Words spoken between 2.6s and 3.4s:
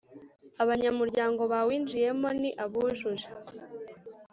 abujuje